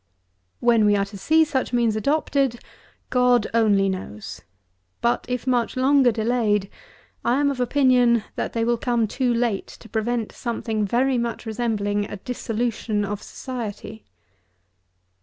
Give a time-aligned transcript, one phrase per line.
[0.61, 2.59] When we are to see such means adopted,
[3.11, 4.41] God only knows;
[4.99, 6.71] but, if much longer delayed,
[7.23, 11.45] I am of opinion, that they will come too late to prevent something very much
[11.45, 14.03] resembling a dissolution of society.